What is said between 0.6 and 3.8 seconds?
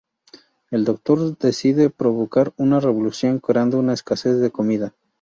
El Doctor decide provocar una revolución creando